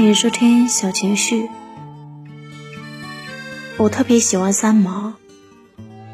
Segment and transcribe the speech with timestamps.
[0.00, 1.50] 欢迎收听小情绪。
[3.76, 5.12] 我特别喜欢三毛。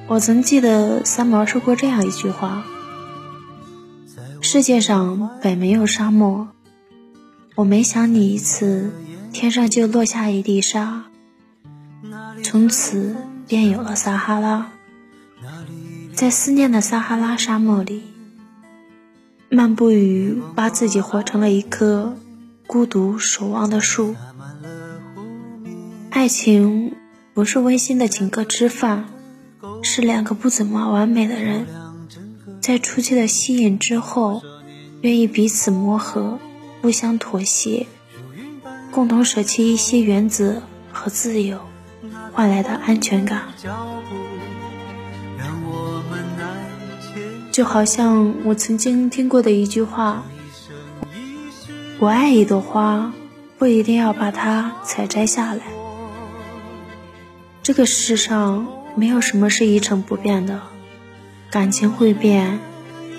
[0.08, 2.64] 我曾记得三毛说过这样一句话
[4.42, 6.48] ：“世界上本没有沙漠，
[7.54, 8.90] 我每想你一次，
[9.32, 11.04] 天上就落下一粒沙，
[12.42, 13.14] 从此
[13.46, 14.72] 便有了撒哈拉。
[16.12, 18.02] 在思念的撒哈拉沙漠里，
[19.48, 22.16] 漫步于把自己活成了一颗
[22.66, 24.14] 孤独守望的树。
[26.10, 26.94] 爱情
[27.34, 29.06] 不是温馨的请客吃饭。”
[29.82, 31.66] 是两个不怎么完美的人，
[32.60, 34.42] 在初期的吸引之后，
[35.00, 36.38] 愿意彼此磨合，
[36.80, 37.86] 互相妥协，
[38.90, 41.60] 共同舍弃一些原则和自由
[42.32, 43.42] 换来的安全感。
[47.52, 50.24] 就好像我曾经听过的一句话
[51.98, 53.12] ：“我爱一朵花，
[53.58, 55.60] 不一定要把它采摘下来。”
[57.62, 58.66] 这个世上。
[58.98, 60.62] 没有什么是一成不变的，
[61.50, 62.60] 感情会变，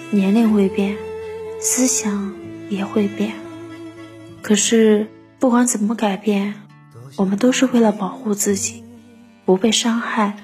[0.09, 0.97] 年龄会变，
[1.59, 2.33] 思想
[2.67, 3.33] 也会变。
[4.41, 5.05] 可是
[5.37, 6.55] 不管怎么改变，
[7.15, 8.83] 我们都是为了保护自己，
[9.45, 10.37] 不被伤害，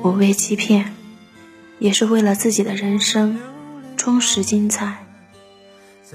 [0.00, 0.94] 不被欺骗，
[1.80, 3.36] 也是为了自己的人生
[3.96, 5.05] 充实精彩，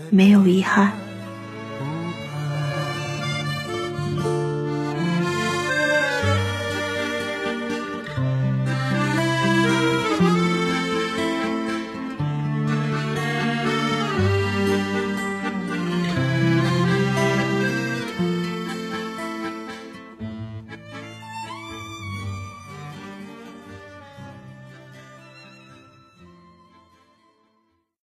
[0.09, 1.10] 没有遗憾。